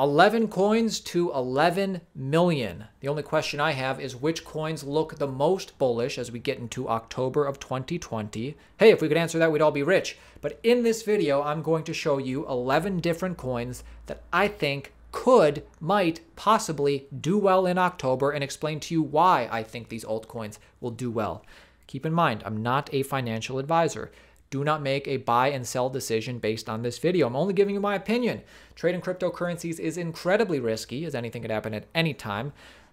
11 0.00 0.48
coins 0.48 0.98
to 0.98 1.30
11 1.32 2.00
million. 2.14 2.86
The 3.00 3.08
only 3.08 3.22
question 3.22 3.60
I 3.60 3.72
have 3.72 4.00
is 4.00 4.16
which 4.16 4.46
coins 4.46 4.82
look 4.82 5.18
the 5.18 5.26
most 5.26 5.76
bullish 5.76 6.16
as 6.16 6.32
we 6.32 6.38
get 6.38 6.56
into 6.56 6.88
October 6.88 7.44
of 7.44 7.60
2020. 7.60 8.56
Hey, 8.78 8.90
if 8.90 9.02
we 9.02 9.08
could 9.08 9.18
answer 9.18 9.38
that, 9.38 9.52
we'd 9.52 9.60
all 9.60 9.70
be 9.70 9.82
rich. 9.82 10.16
But 10.40 10.58
in 10.62 10.84
this 10.84 11.02
video, 11.02 11.42
I'm 11.42 11.60
going 11.60 11.84
to 11.84 11.92
show 11.92 12.16
you 12.16 12.48
11 12.48 13.00
different 13.00 13.36
coins 13.36 13.84
that 14.06 14.22
I 14.32 14.48
think 14.48 14.94
could, 15.12 15.64
might, 15.80 16.20
possibly 16.34 17.06
do 17.20 17.36
well 17.36 17.66
in 17.66 17.76
October 17.76 18.30
and 18.30 18.42
explain 18.42 18.80
to 18.80 18.94
you 18.94 19.02
why 19.02 19.50
I 19.52 19.62
think 19.62 19.90
these 19.90 20.06
altcoins 20.06 20.56
will 20.80 20.92
do 20.92 21.10
well. 21.10 21.44
Keep 21.88 22.06
in 22.06 22.14
mind, 22.14 22.42
I'm 22.46 22.62
not 22.62 22.88
a 22.94 23.02
financial 23.02 23.58
advisor. 23.58 24.10
Do 24.50 24.64
not 24.64 24.82
make 24.82 25.06
a 25.06 25.18
buy 25.18 25.48
and 25.48 25.64
sell 25.64 25.88
decision 25.88 26.40
based 26.40 26.68
on 26.68 26.82
this 26.82 26.98
video. 26.98 27.28
I'm 27.28 27.36
only 27.36 27.54
giving 27.54 27.74
you 27.74 27.80
my 27.80 27.94
opinion. 27.94 28.42
Trading 28.74 29.00
cryptocurrencies 29.00 29.78
is 29.78 29.96
incredibly 29.96 30.58
risky, 30.58 31.04
as 31.04 31.14
anything 31.14 31.42
could 31.42 31.52
happen 31.52 31.72
at 31.72 31.86
any 31.94 32.14
time. 32.14 32.52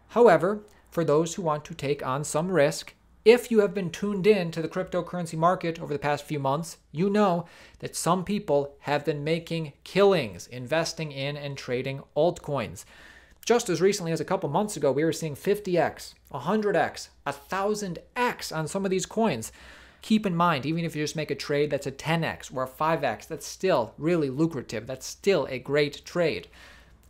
However, 0.09 0.61
for 0.91 1.03
those 1.03 1.33
who 1.33 1.41
want 1.41 1.65
to 1.65 1.73
take 1.73 2.05
on 2.05 2.23
some 2.23 2.51
risk, 2.51 2.93
if 3.25 3.49
you 3.49 3.59
have 3.59 3.73
been 3.73 3.89
tuned 3.89 4.27
in 4.27 4.51
to 4.51 4.61
the 4.61 4.69
cryptocurrency 4.69 5.37
market 5.37 5.81
over 5.81 5.91
the 5.91 5.99
past 5.99 6.23
few 6.23 6.39
months, 6.39 6.77
you 6.91 7.09
know 7.09 7.45
that 7.79 7.95
some 7.95 8.23
people 8.23 8.75
have 8.81 9.03
been 9.03 9.23
making 9.23 9.73
killings 9.83 10.45
investing 10.47 11.11
in 11.11 11.35
and 11.35 11.57
trading 11.57 12.03
altcoins. 12.15 12.85
Just 13.43 13.67
as 13.67 13.81
recently 13.81 14.11
as 14.11 14.21
a 14.21 14.25
couple 14.25 14.47
months 14.47 14.77
ago, 14.77 14.91
we 14.91 15.03
were 15.03 15.11
seeing 15.11 15.35
50x, 15.35 16.13
100x, 16.31 17.07
1000x 17.25 18.55
on 18.55 18.67
some 18.67 18.85
of 18.85 18.91
these 18.91 19.05
coins 19.05 19.51
keep 20.07 20.25
in 20.25 20.33
mind, 20.33 20.65
even 20.65 20.85
if 20.85 20.95
you 20.95 21.03
just 21.03 21.17
make 21.17 21.31
a 21.31 21.35
trade 21.35 21.69
that's 21.69 21.85
a 21.85 21.91
10x 21.91 22.55
or 22.55 22.63
a 22.63 22.67
5x, 22.67 23.27
that's 23.27 23.45
still 23.45 23.93
really 23.97 24.29
lucrative. 24.29 24.87
That's 24.87 25.05
still 25.05 25.45
a 25.49 25.59
great 25.59 26.05
trade. 26.05 26.47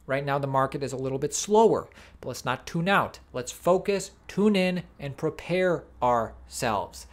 Right 0.07 0.25
now, 0.25 0.39
the 0.39 0.47
market 0.47 0.81
is 0.81 0.93
a 0.93 0.97
little 0.97 1.19
bit 1.19 1.31
slower, 1.31 1.89
but 2.19 2.29
let's 2.29 2.43
not 2.43 2.65
tune 2.65 2.89
out. 2.89 3.19
Let's 3.33 3.51
focus, 3.51 4.11
tune 4.27 4.55
in, 4.55 4.81
and 4.99 5.15
prepare 5.15 5.83
ourselves. 6.01 7.05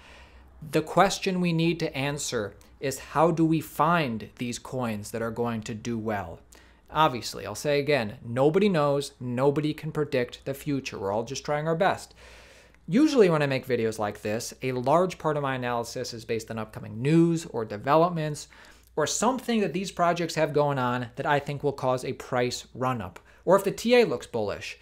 The 0.70 0.81
question 0.81 1.42
we 1.42 1.53
need 1.53 1.78
to 1.81 1.95
answer 1.95 2.55
is 2.80 3.11
how 3.12 3.30
do 3.30 3.45
we 3.45 3.61
find 3.61 4.30
these 4.39 4.58
coins 4.58 5.11
that 5.11 5.20
are 5.20 5.30
going 5.30 5.61
to 5.64 5.75
do 5.75 5.98
well? 5.98 6.41
Obviously, 6.91 7.45
I'll 7.45 7.55
say 7.55 7.78
again, 7.78 8.17
nobody 8.25 8.70
knows, 8.70 9.12
nobody 9.20 9.75
can 9.75 9.92
predict 9.92 10.47
the 10.47 10.55
future. 10.55 10.98
We're 10.98 11.12
all 11.12 11.25
just 11.25 11.45
trying 11.45 11.69
our 11.69 11.77
best. 11.77 12.14
Usually 12.86 13.30
when 13.30 13.40
I 13.40 13.46
make 13.46 13.66
videos 13.66 13.98
like 13.98 14.20
this, 14.20 14.52
a 14.60 14.72
large 14.72 15.16
part 15.16 15.38
of 15.38 15.42
my 15.42 15.54
analysis 15.54 16.12
is 16.12 16.27
based 16.27 16.50
on 16.50 16.58
upcoming 16.58 17.00
news 17.00 17.46
or 17.46 17.64
developments 17.64 18.46
or 18.94 19.06
something 19.06 19.60
that 19.60 19.72
these 19.72 19.90
projects 19.90 20.34
have 20.34 20.52
going 20.52 20.78
on 20.78 21.06
that 21.16 21.24
I 21.24 21.38
think 21.38 21.62
will 21.62 21.72
cause 21.72 22.05
a 22.05 22.12
price 22.12 22.66
run 22.74 23.00
up 23.00 23.18
or 23.46 23.56
if 23.56 23.64
the 23.64 23.70
TA 23.70 24.06
looks 24.06 24.27
bullish. 24.27 24.78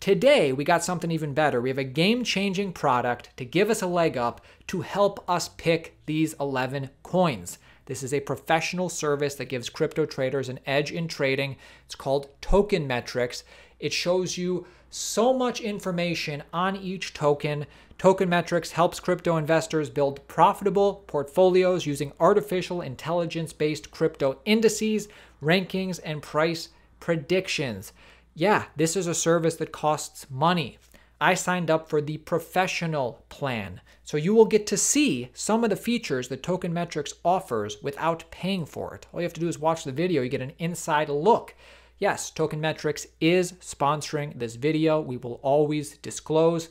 Today, 0.00 0.50
we 0.52 0.64
got 0.64 0.82
something 0.82 1.10
even 1.10 1.34
better. 1.34 1.60
We 1.60 1.68
have 1.68 1.78
a 1.78 1.84
game-changing 1.84 2.72
product 2.72 3.28
to 3.36 3.44
give 3.44 3.68
us 3.68 3.82
a 3.82 3.86
leg 3.86 4.16
up 4.16 4.40
to 4.68 4.80
help 4.80 5.22
us 5.28 5.50
pick 5.50 5.94
these 6.06 6.34
11 6.40 6.88
coins. 7.02 7.58
This 7.84 8.02
is 8.02 8.14
a 8.14 8.20
professional 8.20 8.88
service 8.88 9.34
that 9.34 9.50
gives 9.50 9.68
crypto 9.68 10.06
traders 10.06 10.48
an 10.48 10.58
edge 10.66 10.90
in 10.90 11.06
trading. 11.06 11.56
It's 11.84 11.94
called 11.94 12.28
Token 12.40 12.86
Metrics. 12.86 13.44
It 13.78 13.92
shows 13.92 14.38
you 14.38 14.66
so 14.92 15.32
much 15.32 15.60
information 15.60 16.42
on 16.52 16.76
each 16.76 17.14
token. 17.14 17.66
Token 17.96 18.28
Metrics 18.28 18.72
helps 18.72 19.00
crypto 19.00 19.36
investors 19.36 19.88
build 19.88 20.26
profitable 20.28 21.04
portfolios 21.06 21.86
using 21.86 22.12
artificial 22.20 22.82
intelligence 22.82 23.52
based 23.52 23.90
crypto 23.90 24.38
indices, 24.44 25.08
rankings, 25.42 25.98
and 26.04 26.22
price 26.22 26.68
predictions. 27.00 27.92
Yeah, 28.34 28.64
this 28.76 28.94
is 28.94 29.06
a 29.06 29.14
service 29.14 29.56
that 29.56 29.72
costs 29.72 30.26
money. 30.30 30.78
I 31.20 31.34
signed 31.34 31.70
up 31.70 31.88
for 31.88 32.00
the 32.00 32.18
professional 32.18 33.24
plan. 33.28 33.80
So 34.04 34.16
you 34.16 34.34
will 34.34 34.44
get 34.44 34.66
to 34.66 34.76
see 34.76 35.30
some 35.32 35.64
of 35.64 35.70
the 35.70 35.76
features 35.76 36.28
that 36.28 36.42
Token 36.42 36.72
Metrics 36.72 37.14
offers 37.24 37.80
without 37.82 38.24
paying 38.30 38.66
for 38.66 38.94
it. 38.94 39.06
All 39.12 39.20
you 39.20 39.24
have 39.24 39.32
to 39.34 39.40
do 39.40 39.48
is 39.48 39.58
watch 39.58 39.84
the 39.84 39.92
video, 39.92 40.22
you 40.22 40.28
get 40.28 40.40
an 40.40 40.52
inside 40.58 41.08
look 41.08 41.54
Yes, 42.02 42.32
Token 42.32 42.60
Metrics 42.60 43.06
is 43.20 43.52
sponsoring 43.60 44.36
this 44.36 44.56
video. 44.56 45.00
We 45.00 45.18
will 45.18 45.38
always 45.40 45.98
disclose. 45.98 46.68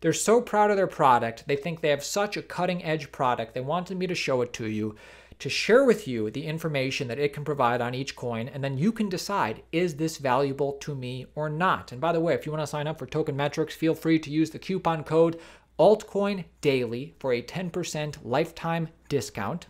They're 0.00 0.14
so 0.14 0.40
proud 0.40 0.70
of 0.70 0.78
their 0.78 0.86
product. 0.86 1.44
They 1.46 1.56
think 1.56 1.82
they 1.82 1.90
have 1.90 2.02
such 2.02 2.38
a 2.38 2.42
cutting 2.42 2.82
edge 2.82 3.12
product. 3.12 3.52
They 3.52 3.60
wanted 3.60 3.98
me 3.98 4.06
to 4.06 4.14
show 4.14 4.40
it 4.40 4.54
to 4.54 4.64
you, 4.64 4.96
to 5.38 5.50
share 5.50 5.84
with 5.84 6.08
you 6.08 6.30
the 6.30 6.46
information 6.46 7.08
that 7.08 7.18
it 7.18 7.34
can 7.34 7.44
provide 7.44 7.82
on 7.82 7.94
each 7.94 8.16
coin, 8.16 8.48
and 8.48 8.64
then 8.64 8.78
you 8.78 8.90
can 8.90 9.10
decide 9.10 9.62
is 9.70 9.96
this 9.96 10.16
valuable 10.16 10.72
to 10.80 10.94
me 10.94 11.26
or 11.34 11.50
not. 11.50 11.92
And 11.92 12.00
by 12.00 12.12
the 12.12 12.20
way, 12.20 12.32
if 12.32 12.46
you 12.46 12.52
want 12.52 12.62
to 12.62 12.66
sign 12.66 12.86
up 12.86 12.98
for 12.98 13.04
Token 13.04 13.36
Metrics, 13.36 13.74
feel 13.74 13.94
free 13.94 14.18
to 14.18 14.30
use 14.30 14.48
the 14.48 14.58
coupon 14.58 15.04
code 15.04 15.38
altcoin 15.78 16.46
daily 16.62 17.14
for 17.18 17.34
a 17.34 17.42
10% 17.42 18.16
lifetime 18.24 18.88
discount. 19.10 19.66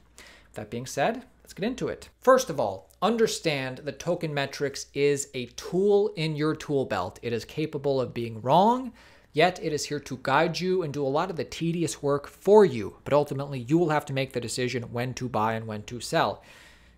That 0.52 0.70
being 0.70 0.86
said, 0.86 1.24
let's 1.42 1.52
get 1.52 1.64
into 1.64 1.88
it. 1.88 2.10
First 2.20 2.48
of 2.48 2.60
all, 2.60 2.89
understand 3.02 3.78
that 3.78 3.98
token 3.98 4.34
metrics 4.34 4.86
is 4.92 5.28
a 5.34 5.46
tool 5.46 6.12
in 6.16 6.36
your 6.36 6.54
tool 6.54 6.84
belt. 6.84 7.18
It 7.22 7.32
is 7.32 7.44
capable 7.44 8.00
of 8.00 8.12
being 8.12 8.42
wrong, 8.42 8.92
yet 9.32 9.58
it 9.62 9.72
is 9.72 9.86
here 9.86 10.00
to 10.00 10.18
guide 10.22 10.60
you 10.60 10.82
and 10.82 10.92
do 10.92 11.04
a 11.04 11.08
lot 11.08 11.30
of 11.30 11.36
the 11.36 11.44
tedious 11.44 12.02
work 12.02 12.26
for 12.26 12.64
you. 12.64 12.96
But 13.04 13.14
ultimately, 13.14 13.60
you 13.60 13.78
will 13.78 13.90
have 13.90 14.04
to 14.06 14.12
make 14.12 14.32
the 14.32 14.40
decision 14.40 14.92
when 14.92 15.14
to 15.14 15.28
buy 15.28 15.54
and 15.54 15.66
when 15.66 15.82
to 15.84 16.00
sell. 16.00 16.42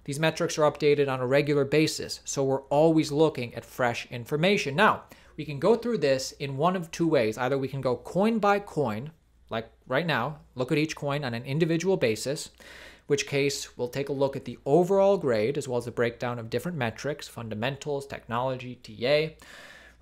These 0.04 0.18
metrics 0.18 0.58
are 0.58 0.70
updated 0.70 1.08
on 1.08 1.20
a 1.20 1.26
regular 1.26 1.64
basis, 1.64 2.20
so 2.24 2.42
we're 2.42 2.62
always 2.62 3.12
looking 3.12 3.54
at 3.54 3.64
fresh 3.64 4.06
information. 4.10 4.74
Now, 4.74 5.04
we 5.36 5.44
can 5.44 5.60
go 5.60 5.76
through 5.76 5.98
this 5.98 6.32
in 6.32 6.56
one 6.56 6.74
of 6.74 6.90
two 6.90 7.06
ways. 7.06 7.38
Either 7.38 7.56
we 7.56 7.69
can 7.69 7.80
go 7.80 7.96
coin 7.96 8.40
by 8.40 8.58
coin, 8.58 9.12
like 9.48 9.70
right 9.86 10.06
now, 10.06 10.40
look 10.56 10.72
at 10.72 10.78
each 10.78 10.96
coin 10.96 11.24
on 11.24 11.34
an 11.34 11.44
individual 11.44 11.96
basis 11.96 12.50
which 13.06 13.26
case 13.26 13.76
we'll 13.76 13.88
take 13.88 14.08
a 14.08 14.12
look 14.12 14.36
at 14.36 14.44
the 14.44 14.58
overall 14.64 15.18
grade 15.18 15.58
as 15.58 15.68
well 15.68 15.78
as 15.78 15.86
a 15.86 15.92
breakdown 15.92 16.38
of 16.38 16.50
different 16.50 16.78
metrics, 16.78 17.28
fundamentals, 17.28 18.06
technology, 18.06 18.76
TA. 18.82 19.34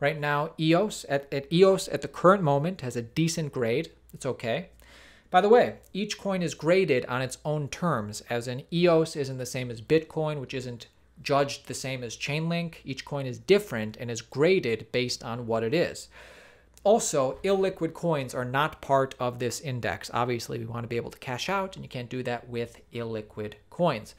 Right 0.01 0.19
now, 0.19 0.51
EOS 0.59 1.05
at, 1.09 1.33
at 1.33 1.53
EOS 1.53 1.89
at 1.89 2.03
the 2.03 2.09
current 2.09 2.43
moment 2.43 2.81
has 2.81 2.97
a 2.97 3.03
decent 3.03 3.53
grade. 3.53 3.91
It's 4.15 4.27
okay. 4.27 4.71
By 5.31 5.41
the 5.41 5.49
way, 5.49 5.77
each 5.93 6.19
coin 6.19 6.43
is 6.43 6.55
graded 6.55 7.07
on 7.07 7.23
its 7.23 7.39
own 7.45 7.69
terms, 7.69 8.23
as 8.31 8.49
in 8.49 8.65
EOS 8.73 9.15
isn't 9.15 9.39
the 9.39 9.47
same 9.47 9.71
as 9.71 9.81
Bitcoin, 9.81 10.41
which 10.41 10.55
isn't 10.55 10.89
judged 11.23 11.69
the 11.69 11.75
same 11.75 12.03
as 12.03 12.17
Chainlink. 12.17 12.77
Each 12.85 13.05
coin 13.05 13.27
is 13.27 13.39
different 13.39 13.97
and 13.99 14.11
is 14.11 14.23
graded 14.23 14.91
based 14.91 15.23
on 15.23 15.47
what 15.47 15.63
it 15.63 15.75
is. 15.75 16.09
Also, 16.83 17.39
illiquid 17.45 17.93
coins 17.93 18.35
are 18.35 18.45
not 18.45 18.81
part 18.81 19.15
of 19.21 19.39
this 19.39 19.61
index. 19.61 20.11
Obviously, 20.15 20.59
we 20.59 20.65
want 20.65 20.83
to 20.83 20.89
be 20.89 20.97
able 20.97 21.11
to 21.11 21.19
cash 21.19 21.49
out, 21.49 21.77
and 21.77 21.85
you 21.85 21.89
can't 21.89 22.09
do 22.09 22.23
that 22.23 22.49
with 22.49 22.81
illiquid 22.93 23.55
coins. 23.69 24.15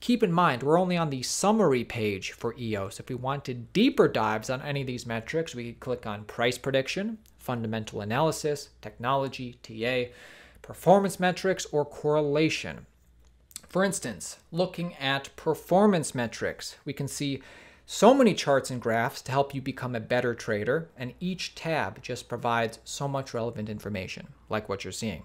Keep 0.00 0.22
in 0.22 0.32
mind, 0.32 0.62
we're 0.62 0.80
only 0.80 0.96
on 0.96 1.10
the 1.10 1.22
summary 1.22 1.84
page 1.84 2.32
for 2.32 2.54
EOS. 2.58 3.00
If 3.00 3.10
we 3.10 3.14
wanted 3.16 3.70
deeper 3.74 4.08
dives 4.08 4.48
on 4.48 4.62
any 4.62 4.80
of 4.80 4.86
these 4.86 5.04
metrics, 5.04 5.54
we 5.54 5.72
could 5.72 5.80
click 5.80 6.06
on 6.06 6.24
price 6.24 6.56
prediction, 6.56 7.18
fundamental 7.38 8.00
analysis, 8.00 8.70
technology, 8.80 9.58
TA, 9.62 10.10
performance 10.62 11.20
metrics, 11.20 11.66
or 11.66 11.84
correlation. 11.84 12.86
For 13.68 13.84
instance, 13.84 14.38
looking 14.50 14.94
at 14.94 15.36
performance 15.36 16.14
metrics, 16.14 16.76
we 16.86 16.94
can 16.94 17.06
see 17.06 17.42
so 17.92 18.14
many 18.14 18.34
charts 18.34 18.70
and 18.70 18.80
graphs 18.80 19.20
to 19.20 19.32
help 19.32 19.52
you 19.52 19.60
become 19.60 19.96
a 19.96 20.00
better 20.00 20.32
trader, 20.32 20.88
and 20.96 21.12
each 21.18 21.56
tab 21.56 22.00
just 22.00 22.28
provides 22.28 22.78
so 22.84 23.08
much 23.08 23.34
relevant 23.34 23.68
information, 23.68 24.28
like 24.48 24.68
what 24.68 24.84
you're 24.84 24.92
seeing. 24.92 25.24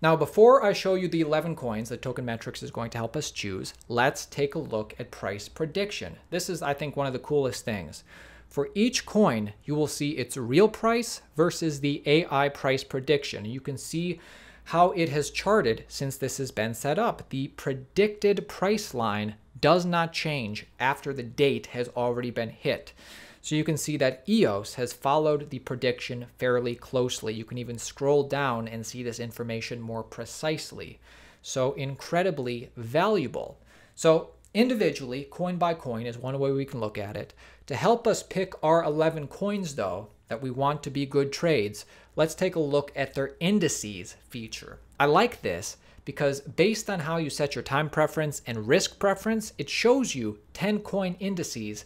Now, 0.00 0.14
before 0.14 0.64
I 0.64 0.72
show 0.72 0.94
you 0.94 1.08
the 1.08 1.22
11 1.22 1.56
coins 1.56 1.88
that 1.88 2.00
Token 2.00 2.24
Metrics 2.24 2.62
is 2.62 2.70
going 2.70 2.90
to 2.90 2.98
help 2.98 3.16
us 3.16 3.32
choose, 3.32 3.74
let's 3.88 4.26
take 4.26 4.54
a 4.54 4.60
look 4.60 4.94
at 5.00 5.10
price 5.10 5.48
prediction. 5.48 6.16
This 6.30 6.48
is, 6.48 6.62
I 6.62 6.72
think, 6.72 6.94
one 6.94 7.08
of 7.08 7.12
the 7.12 7.18
coolest 7.18 7.64
things. 7.64 8.04
For 8.46 8.68
each 8.76 9.04
coin, 9.04 9.52
you 9.64 9.74
will 9.74 9.88
see 9.88 10.10
its 10.10 10.36
real 10.36 10.68
price 10.68 11.22
versus 11.34 11.80
the 11.80 12.00
AI 12.06 12.48
price 12.50 12.84
prediction. 12.84 13.44
You 13.44 13.60
can 13.60 13.76
see 13.76 14.20
how 14.68 14.90
it 14.90 15.08
has 15.08 15.30
charted 15.30 15.82
since 15.88 16.18
this 16.18 16.36
has 16.36 16.50
been 16.50 16.74
set 16.74 16.98
up. 16.98 17.26
The 17.30 17.48
predicted 17.48 18.46
price 18.48 18.92
line 18.92 19.36
does 19.58 19.86
not 19.86 20.12
change 20.12 20.66
after 20.78 21.14
the 21.14 21.22
date 21.22 21.68
has 21.68 21.88
already 21.96 22.30
been 22.30 22.50
hit. 22.50 22.92
So 23.40 23.54
you 23.54 23.64
can 23.64 23.78
see 23.78 23.96
that 23.96 24.24
EOS 24.28 24.74
has 24.74 24.92
followed 24.92 25.48
the 25.48 25.60
prediction 25.60 26.26
fairly 26.36 26.74
closely. 26.74 27.32
You 27.32 27.46
can 27.46 27.56
even 27.56 27.78
scroll 27.78 28.24
down 28.24 28.68
and 28.68 28.84
see 28.84 29.02
this 29.02 29.18
information 29.18 29.80
more 29.80 30.02
precisely. 30.02 31.00
So 31.40 31.72
incredibly 31.72 32.70
valuable. 32.76 33.58
So 33.94 34.32
individually, 34.52 35.28
coin 35.30 35.56
by 35.56 35.72
coin 35.72 36.04
is 36.04 36.18
one 36.18 36.38
way 36.38 36.52
we 36.52 36.66
can 36.66 36.78
look 36.78 36.98
at 36.98 37.16
it. 37.16 37.32
To 37.68 37.74
help 37.74 38.06
us 38.06 38.22
pick 38.22 38.52
our 38.62 38.84
11 38.84 39.28
coins 39.28 39.76
though, 39.76 40.08
that 40.28 40.42
we 40.42 40.50
want 40.50 40.82
to 40.82 40.90
be 40.90 41.06
good 41.06 41.32
trades, 41.32 41.86
let's 42.18 42.34
take 42.34 42.56
a 42.56 42.60
look 42.60 42.90
at 42.96 43.14
their 43.14 43.36
indices 43.38 44.16
feature. 44.28 44.80
I 44.98 45.06
like 45.06 45.40
this 45.40 45.76
because 46.04 46.40
based 46.40 46.90
on 46.90 46.98
how 46.98 47.18
you 47.18 47.30
set 47.30 47.54
your 47.54 47.62
time 47.62 47.88
preference 47.88 48.42
and 48.44 48.66
risk 48.66 48.98
preference, 48.98 49.52
it 49.56 49.70
shows 49.70 50.16
you 50.16 50.40
10 50.52 50.80
coin 50.80 51.14
indices 51.20 51.84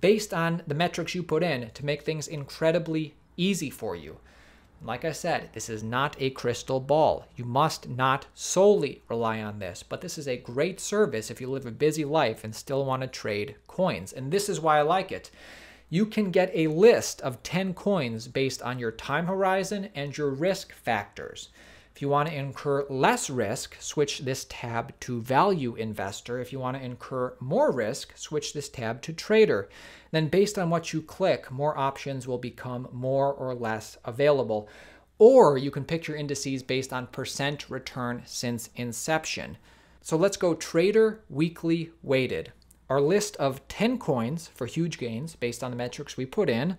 based 0.00 0.34
on 0.34 0.62
the 0.66 0.74
metrics 0.74 1.14
you 1.14 1.22
put 1.22 1.44
in 1.44 1.70
to 1.74 1.84
make 1.84 2.02
things 2.02 2.26
incredibly 2.26 3.14
easy 3.36 3.70
for 3.70 3.94
you. 3.94 4.18
Like 4.82 5.04
I 5.04 5.12
said, 5.12 5.50
this 5.52 5.68
is 5.68 5.84
not 5.84 6.16
a 6.18 6.30
crystal 6.30 6.80
ball. 6.80 7.26
You 7.36 7.44
must 7.44 7.88
not 7.88 8.26
solely 8.34 9.02
rely 9.08 9.40
on 9.40 9.60
this, 9.60 9.84
but 9.84 10.00
this 10.00 10.18
is 10.18 10.26
a 10.26 10.36
great 10.36 10.80
service 10.80 11.30
if 11.30 11.40
you 11.40 11.48
live 11.48 11.66
a 11.66 11.70
busy 11.70 12.04
life 12.04 12.42
and 12.42 12.52
still 12.54 12.84
want 12.84 13.02
to 13.02 13.08
trade 13.08 13.54
coins. 13.68 14.12
And 14.12 14.32
this 14.32 14.48
is 14.48 14.60
why 14.60 14.78
I 14.78 14.82
like 14.82 15.12
it. 15.12 15.30
You 15.90 16.04
can 16.04 16.30
get 16.30 16.50
a 16.52 16.66
list 16.66 17.22
of 17.22 17.42
10 17.42 17.72
coins 17.72 18.28
based 18.28 18.60
on 18.60 18.78
your 18.78 18.92
time 18.92 19.26
horizon 19.26 19.88
and 19.94 20.16
your 20.16 20.28
risk 20.28 20.74
factors. 20.74 21.48
If 21.94 22.02
you 22.02 22.10
want 22.10 22.28
to 22.28 22.34
incur 22.34 22.86
less 22.90 23.30
risk, 23.30 23.74
switch 23.80 24.20
this 24.20 24.46
tab 24.50 24.92
to 25.00 25.22
Value 25.22 25.74
Investor. 25.76 26.40
If 26.40 26.52
you 26.52 26.60
want 26.60 26.76
to 26.76 26.84
incur 26.84 27.34
more 27.40 27.72
risk, 27.72 28.12
switch 28.16 28.52
this 28.52 28.68
tab 28.68 29.00
to 29.02 29.14
Trader. 29.14 29.68
Then, 30.10 30.28
based 30.28 30.58
on 30.58 30.70
what 30.70 30.92
you 30.92 31.00
click, 31.00 31.50
more 31.50 31.76
options 31.76 32.28
will 32.28 32.38
become 32.38 32.88
more 32.92 33.32
or 33.32 33.54
less 33.54 33.96
available. 34.04 34.68
Or 35.18 35.58
you 35.58 35.70
can 35.70 35.84
pick 35.84 36.06
your 36.06 36.16
indices 36.18 36.62
based 36.62 36.92
on 36.92 37.08
percent 37.08 37.68
return 37.70 38.22
since 38.26 38.70
inception. 38.76 39.56
So 40.02 40.16
let's 40.16 40.36
go 40.36 40.54
Trader 40.54 41.24
Weekly 41.28 41.90
Weighted. 42.02 42.52
Our 42.88 43.00
list 43.00 43.36
of 43.36 43.66
10 43.68 43.98
coins 43.98 44.48
for 44.54 44.66
huge 44.66 44.98
gains 44.98 45.36
based 45.36 45.62
on 45.62 45.70
the 45.70 45.76
metrics 45.76 46.16
we 46.16 46.24
put 46.24 46.48
in. 46.48 46.78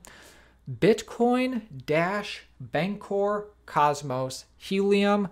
Bitcoin, 0.69 1.63
Dash, 1.85 2.43
Bancor, 2.61 3.45
Cosmos, 3.65 4.45
Helium, 4.57 5.27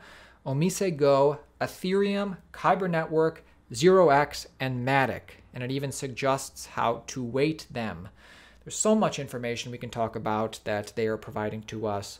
Omise 0.45 0.95
Go, 0.95 1.39
Ethereum, 1.59 2.37
Kyber 2.53 2.89
Network, 2.89 3.43
ZeroX, 3.71 4.45
and 4.59 4.87
Matic. 4.87 5.41
And 5.53 5.63
it 5.63 5.71
even 5.71 5.91
suggests 5.91 6.67
how 6.67 7.03
to 7.07 7.23
weight 7.23 7.65
them. 7.71 8.09
There's 8.63 8.75
so 8.75 8.95
much 8.95 9.17
information 9.17 9.71
we 9.71 9.77
can 9.77 9.89
talk 9.89 10.15
about 10.15 10.59
that 10.63 10.93
they 10.95 11.07
are 11.07 11.17
providing 11.17 11.63
to 11.63 11.87
us. 11.87 12.19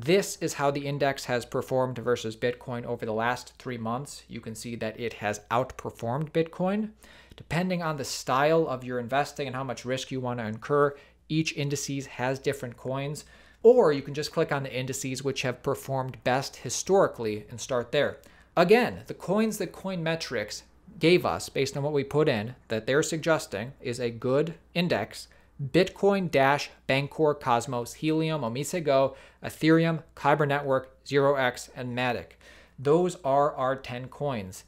This 0.00 0.36
is 0.40 0.54
how 0.54 0.70
the 0.70 0.86
index 0.86 1.24
has 1.24 1.44
performed 1.44 1.98
versus 1.98 2.36
Bitcoin 2.36 2.84
over 2.84 3.04
the 3.04 3.12
last 3.12 3.54
three 3.58 3.78
months. 3.78 4.22
You 4.28 4.40
can 4.40 4.54
see 4.54 4.76
that 4.76 5.00
it 5.00 5.14
has 5.14 5.40
outperformed 5.50 6.30
Bitcoin. 6.30 6.90
Depending 7.36 7.82
on 7.82 7.96
the 7.96 8.04
style 8.04 8.68
of 8.68 8.84
your 8.84 9.00
investing 9.00 9.48
and 9.48 9.56
how 9.56 9.64
much 9.64 9.84
risk 9.84 10.12
you 10.12 10.20
want 10.20 10.38
to 10.38 10.46
incur, 10.46 10.94
each 11.28 11.52
indices 11.56 12.06
has 12.06 12.38
different 12.38 12.76
coins, 12.76 13.24
or 13.64 13.92
you 13.92 14.02
can 14.02 14.14
just 14.14 14.30
click 14.30 14.52
on 14.52 14.62
the 14.62 14.72
indices 14.72 15.24
which 15.24 15.42
have 15.42 15.64
performed 15.64 16.22
best 16.22 16.58
historically 16.58 17.46
and 17.50 17.60
start 17.60 17.90
there. 17.90 18.18
Again, 18.56 19.00
the 19.08 19.14
coins 19.14 19.58
that 19.58 19.72
Coinmetrics 19.72 20.62
gave 21.00 21.26
us 21.26 21.48
based 21.48 21.76
on 21.76 21.82
what 21.82 21.92
we 21.92 22.04
put 22.04 22.28
in 22.28 22.54
that 22.68 22.86
they're 22.86 23.02
suggesting 23.02 23.72
is 23.80 23.98
a 23.98 24.10
good 24.10 24.54
index. 24.74 25.26
Bitcoin, 25.62 26.30
Dash, 26.30 26.70
Bancor, 26.88 27.38
Cosmos, 27.38 27.94
Helium, 27.94 28.42
Omisego, 28.42 29.16
Ethereum, 29.42 30.02
Kyber 30.14 30.46
Network, 30.46 31.04
ZeroX, 31.04 31.68
and 31.74 31.96
Matic. 31.96 32.32
Those 32.78 33.16
are 33.24 33.54
our 33.54 33.74
10 33.74 34.08
coins. 34.08 34.64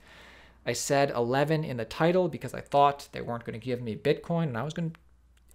I 0.66 0.72
said 0.72 1.10
11 1.10 1.64
in 1.64 1.76
the 1.76 1.84
title 1.84 2.28
because 2.28 2.54
I 2.54 2.60
thought 2.60 3.08
they 3.12 3.20
weren't 3.20 3.44
going 3.44 3.58
to 3.58 3.64
give 3.64 3.80
me 3.80 3.96
Bitcoin 3.96 4.44
and 4.44 4.58
I 4.58 4.62
was 4.62 4.74
going 4.74 4.90
to 4.90 4.96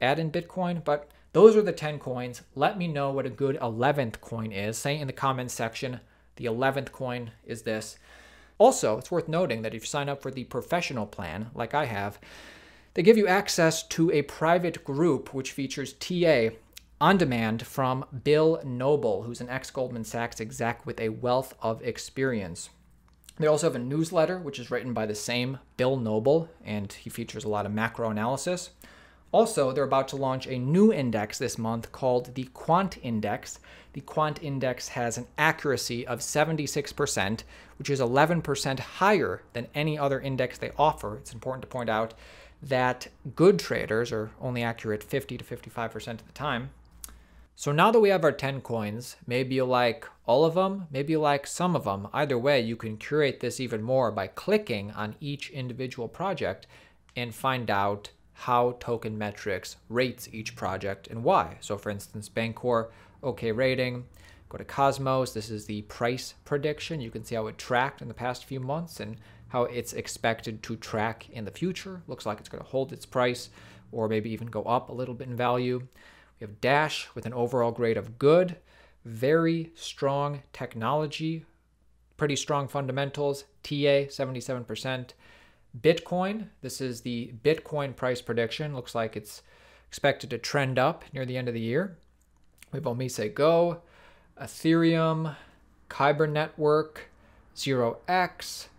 add 0.01 0.19
in 0.19 0.31
Bitcoin, 0.31 0.83
but 0.83 1.09
those 1.33 1.55
are 1.55 1.61
the 1.61 1.73
10 1.73 1.99
coins. 1.99 2.41
Let 2.55 2.77
me 2.77 2.87
know 2.87 3.11
what 3.11 3.25
a 3.25 3.29
good 3.29 3.59
11th 3.59 4.21
coin 4.21 4.51
is. 4.51 4.77
Say 4.77 4.97
in 4.97 5.07
the 5.07 5.13
comments 5.13 5.53
section, 5.53 5.99
the 6.37 6.45
11th 6.45 6.91
coin 6.91 7.31
is 7.45 7.63
this. 7.63 7.97
Also, 8.57 8.97
it's 8.97 9.11
worth 9.11 9.27
noting 9.27 9.61
that 9.61 9.73
if 9.73 9.83
you 9.83 9.87
sign 9.87 10.07
up 10.07 10.21
for 10.21 10.31
the 10.31 10.45
professional 10.45 11.05
plan, 11.05 11.49
like 11.53 11.73
I 11.73 11.85
have, 11.85 12.19
they 12.95 13.03
give 13.03 13.17
you 13.17 13.27
access 13.27 13.83
to 13.83 14.09
a 14.11 14.23
private 14.23 14.83
group 14.83 15.33
which 15.33 15.51
features 15.51 15.93
TA 15.93 16.49
on 16.99 17.17
demand 17.17 17.67
from 17.67 18.05
Bill 18.23 18.61
Noble, 18.65 19.23
who's 19.23 19.41
an 19.41 19.49
ex 19.49 19.69
Goldman 19.69 20.05
Sachs 20.05 20.39
exec 20.39 20.85
with 20.85 20.99
a 20.99 21.09
wealth 21.09 21.53
of 21.61 21.83
experience. 21.83 22.69
They 23.37 23.47
also 23.47 23.67
have 23.67 23.75
a 23.75 23.79
newsletter, 23.79 24.39
which 24.39 24.59
is 24.59 24.71
written 24.71 24.93
by 24.93 25.05
the 25.05 25.13
same 25.13 25.59
Bill 25.75 25.97
Noble, 25.97 26.49
and 26.63 26.91
he 26.91 27.09
features 27.09 27.43
a 27.43 27.49
lot 27.49 27.65
of 27.65 27.73
macro 27.73 28.09
analysis. 28.09 28.69
Also, 29.33 29.73
they're 29.73 29.83
about 29.83 30.07
to 30.07 30.15
launch 30.15 30.47
a 30.47 30.57
new 30.57 30.93
index 30.93 31.37
this 31.37 31.57
month 31.57 31.91
called 31.91 32.35
the 32.35 32.45
Quant 32.53 32.97
Index. 33.03 33.59
The 33.91 33.99
Quant 33.99 34.41
Index 34.41 34.87
has 34.89 35.17
an 35.17 35.27
accuracy 35.37 36.07
of 36.07 36.19
76%, 36.19 37.43
which 37.77 37.89
is 37.89 37.99
11% 37.99 38.79
higher 38.79 39.41
than 39.51 39.67
any 39.75 39.99
other 39.99 40.21
index 40.21 40.57
they 40.57 40.71
offer. 40.77 41.17
It's 41.17 41.33
important 41.33 41.63
to 41.63 41.67
point 41.67 41.89
out 41.89 42.13
that 42.65 43.07
good 43.35 43.59
traders 43.59 44.11
are 44.11 44.31
only 44.41 44.63
accurate 44.63 45.03
50 45.03 45.37
to 45.37 45.43
55% 45.43 46.07
of 46.07 46.25
the 46.25 46.33
time. 46.33 46.71
So 47.55 47.71
now 47.71 47.91
that 47.91 47.99
we 47.99 48.09
have 48.09 48.23
our 48.23 48.33
10 48.33 48.61
coins, 48.61 49.15
maybe 49.25 49.55
you 49.55 49.65
like 49.65 50.05
all 50.25 50.43
of 50.43 50.55
them, 50.55 50.87
maybe 50.91 51.13
you 51.13 51.19
like 51.19 51.47
some 51.47 51.75
of 51.75 51.85
them. 51.85 52.07
Either 52.11 52.37
way, 52.37 52.59
you 52.59 52.75
can 52.75 52.97
curate 52.97 53.39
this 53.39 53.59
even 53.59 53.81
more 53.81 54.11
by 54.11 54.27
clicking 54.27 54.91
on 54.91 55.15
each 55.21 55.51
individual 55.51 56.09
project 56.09 56.67
and 57.15 57.33
find 57.33 57.71
out 57.71 58.09
how 58.33 58.75
Token 58.79 59.17
Metrics 59.17 59.77
rates 59.87 60.27
each 60.33 60.55
project 60.55 61.07
and 61.07 61.23
why. 61.23 61.57
So 61.61 61.77
for 61.77 61.89
instance, 61.89 62.27
Bancor, 62.27 62.89
okay 63.23 63.51
rating. 63.53 64.05
Go 64.49 64.57
to 64.57 64.65
Cosmos, 64.65 65.33
this 65.33 65.49
is 65.49 65.65
the 65.65 65.83
price 65.83 66.33
prediction. 66.43 66.99
You 66.99 67.11
can 67.11 67.23
see 67.23 67.35
how 67.35 67.47
it 67.47 67.57
tracked 67.57 68.01
in 68.01 68.09
the 68.09 68.13
past 68.13 68.43
few 68.43 68.59
months 68.59 68.99
and 68.99 69.17
how 69.49 69.63
it's 69.63 69.93
expected 69.93 70.63
to 70.63 70.75
track 70.75 71.29
in 71.29 71.45
the 71.45 71.51
future. 71.51 72.01
Looks 72.07 72.25
like 72.25 72.39
it's 72.39 72.49
going 72.49 72.63
to 72.63 72.69
hold 72.69 72.91
its 72.91 73.05
price 73.05 73.49
or 73.91 74.07
maybe 74.07 74.29
even 74.31 74.47
go 74.47 74.63
up 74.63 74.89
a 74.89 74.93
little 74.93 75.13
bit 75.13 75.27
in 75.27 75.35
value. 75.35 75.87
We 76.39 76.45
have 76.45 76.59
Dash 76.61 77.07
with 77.15 77.25
an 77.25 77.33
overall 77.33 77.71
grade 77.71 77.97
of 77.97 78.19
good, 78.19 78.57
very 79.05 79.71
strong 79.75 80.43
technology, 80.51 81.45
pretty 82.17 82.35
strong 82.35 82.67
fundamentals, 82.67 83.45
TA 83.63 84.07
77%. 84.09 85.11
Bitcoin, 85.81 86.47
this 86.61 86.81
is 86.81 87.01
the 87.01 87.33
Bitcoin 87.43 87.95
price 87.95 88.21
prediction. 88.21 88.75
Looks 88.75 88.95
like 88.95 89.15
it's 89.15 89.41
expected 89.87 90.29
to 90.29 90.37
trend 90.37 90.79
up 90.79 91.03
near 91.13 91.25
the 91.25 91.37
end 91.37 91.47
of 91.47 91.53
the 91.53 91.59
year. 91.59 91.97
We 92.71 92.77
have 92.77 92.85
Omise 92.85 93.33
Go, 93.33 93.81
Ethereum, 94.41 95.35
Kyber 95.89 96.29
Network, 96.29 97.09
Zero 97.55 97.99
X, 98.07 98.69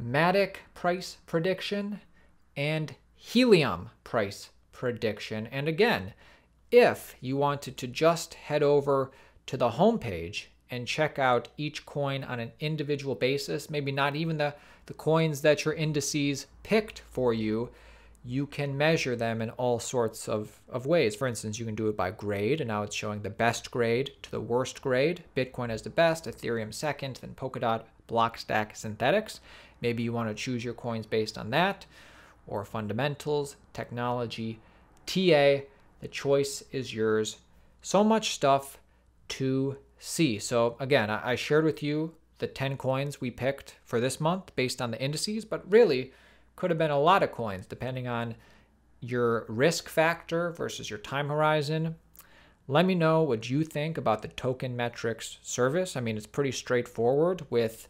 Matic 0.00 0.56
price 0.74 1.18
prediction, 1.26 2.00
and 2.56 2.94
Helium 3.14 3.90
price 4.04 4.50
prediction. 4.72 5.46
And 5.46 5.68
again, 5.68 6.12
if 6.70 7.16
you 7.20 7.36
wanted 7.36 7.76
to 7.78 7.86
just 7.86 8.34
head 8.34 8.62
over 8.62 9.10
to 9.46 9.56
the 9.56 9.70
homepage 9.70 10.46
and 10.70 10.86
check 10.86 11.18
out 11.18 11.48
each 11.56 11.86
coin 11.86 12.24
on 12.24 12.40
an 12.40 12.52
individual 12.60 13.14
basis, 13.14 13.70
maybe 13.70 13.92
not 13.92 14.16
even 14.16 14.36
the, 14.38 14.54
the 14.86 14.94
coins 14.94 15.40
that 15.42 15.64
your 15.64 15.74
indices 15.74 16.46
picked 16.62 17.00
for 17.00 17.32
you, 17.32 17.70
you 18.26 18.46
can 18.46 18.76
measure 18.76 19.14
them 19.14 19.40
in 19.40 19.50
all 19.50 19.78
sorts 19.78 20.28
of, 20.28 20.60
of 20.68 20.84
ways. 20.84 21.14
For 21.14 21.28
instance, 21.28 21.58
you 21.58 21.64
can 21.64 21.76
do 21.76 21.88
it 21.88 21.96
by 21.96 22.10
grade, 22.10 22.60
and 22.60 22.68
now 22.68 22.82
it's 22.82 22.96
showing 22.96 23.22
the 23.22 23.30
best 23.30 23.70
grade 23.70 24.10
to 24.22 24.30
the 24.30 24.40
worst 24.40 24.82
grade. 24.82 25.22
Bitcoin 25.36 25.72
is 25.72 25.82
the 25.82 25.90
best, 25.90 26.24
Ethereum 26.24 26.74
second, 26.74 27.20
then 27.20 27.34
Polkadot, 27.36 27.82
Blockstack, 28.08 28.72
Synthetix. 28.72 29.38
Maybe 29.80 30.02
you 30.02 30.12
want 30.12 30.28
to 30.28 30.34
choose 30.34 30.64
your 30.64 30.74
coins 30.74 31.06
based 31.06 31.38
on 31.38 31.50
that, 31.50 31.86
or 32.48 32.64
fundamentals, 32.64 33.56
technology, 33.72 34.58
TA. 35.06 35.62
The 36.00 36.08
choice 36.10 36.64
is 36.72 36.92
yours. 36.92 37.38
So 37.80 38.02
much 38.02 38.34
stuff 38.34 38.78
to 39.28 39.76
see. 39.98 40.38
So 40.40 40.76
again, 40.80 41.10
I 41.10 41.36
shared 41.36 41.64
with 41.64 41.82
you 41.82 42.14
the 42.38 42.46
10 42.46 42.76
coins 42.76 43.20
we 43.20 43.30
picked 43.30 43.76
for 43.84 44.00
this 44.00 44.20
month 44.20 44.54
based 44.56 44.82
on 44.82 44.90
the 44.90 45.00
indices, 45.00 45.44
but 45.44 45.70
really 45.70 46.12
could 46.56 46.70
have 46.70 46.78
been 46.78 46.90
a 46.90 46.98
lot 46.98 47.22
of 47.22 47.32
coins 47.32 47.66
depending 47.66 48.08
on 48.08 48.34
your 49.00 49.44
risk 49.48 49.88
factor 49.88 50.50
versus 50.50 50.90
your 50.90 50.98
time 50.98 51.28
horizon. 51.28 51.96
Let 52.66 52.86
me 52.86 52.94
know 52.94 53.22
what 53.22 53.48
you 53.48 53.62
think 53.62 53.96
about 53.96 54.22
the 54.22 54.28
token 54.28 54.74
metrics 54.74 55.38
service. 55.42 55.96
I 55.96 56.00
mean, 56.00 56.16
it's 56.16 56.26
pretty 56.26 56.50
straightforward 56.50 57.46
with 57.48 57.88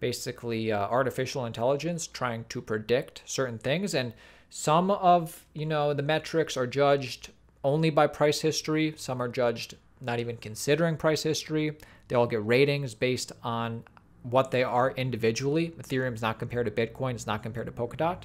basically 0.00 0.72
uh, 0.72 0.88
artificial 0.88 1.44
intelligence 1.44 2.06
trying 2.06 2.44
to 2.48 2.60
predict 2.60 3.22
certain 3.24 3.58
things 3.58 3.94
and 3.94 4.12
some 4.50 4.90
of, 4.90 5.44
you 5.52 5.66
know, 5.66 5.92
the 5.92 6.02
metrics 6.02 6.56
are 6.56 6.66
judged 6.66 7.30
only 7.62 7.90
by 7.90 8.06
price 8.06 8.40
history, 8.40 8.94
some 8.96 9.20
are 9.20 9.28
judged 9.28 9.76
not 10.00 10.20
even 10.20 10.36
considering 10.36 10.96
price 10.96 11.22
history. 11.22 11.76
They 12.06 12.16
all 12.16 12.26
get 12.26 12.44
ratings 12.44 12.94
based 12.94 13.32
on 13.42 13.84
what 14.22 14.50
they 14.50 14.62
are 14.62 14.90
individually. 14.92 15.72
Ethereum 15.78 16.14
is 16.14 16.22
not 16.22 16.38
compared 16.38 16.66
to 16.66 16.72
Bitcoin, 16.72 17.14
it's 17.14 17.26
not 17.26 17.42
compared 17.42 17.66
to 17.66 17.72
Polkadot. 17.72 18.22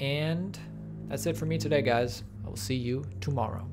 And 0.00 0.58
that's 1.08 1.26
it 1.26 1.36
for 1.36 1.46
me 1.46 1.58
today, 1.58 1.82
guys. 1.82 2.24
I 2.44 2.48
will 2.48 2.56
see 2.56 2.74
you 2.74 3.04
tomorrow. 3.20 3.68